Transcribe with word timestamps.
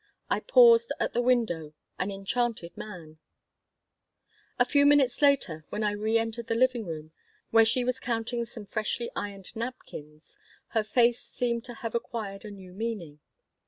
I 0.31 0.39
paused 0.39 0.91
at 0.99 1.13
the 1.13 1.21
window, 1.21 1.75
an 1.99 2.09
enchanted 2.09 2.75
man 2.75 3.19
A 4.57 4.65
few 4.65 4.83
minutes 4.83 5.21
later, 5.21 5.63
when 5.69 5.83
I 5.83 5.91
re 5.91 6.17
entered 6.17 6.47
the 6.47 6.55
living 6.55 6.87
room, 6.87 7.11
where 7.51 7.65
she 7.65 7.83
was 7.83 7.99
counting 7.99 8.43
some 8.45 8.65
freshly 8.65 9.11
ironed 9.15 9.55
napkins, 9.55 10.39
her 10.69 10.83
face 10.83 11.19
seemed 11.21 11.63
to 11.65 11.75
have 11.75 11.93
acquired 11.93 12.43
a 12.45 12.49
new 12.49 12.73
meaning. 12.73 13.19